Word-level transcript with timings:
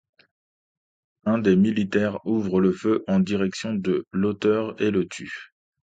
Un 1.25 1.37
des 1.37 1.55
militaires 1.55 2.25
ouvre 2.25 2.59
le 2.59 2.71
feu 2.71 3.03
en 3.07 3.19
direction 3.19 3.75
de 3.75 4.07
l'auteur 4.13 4.73
et 4.81 4.89
le 4.89 5.07
tue. 5.07 5.53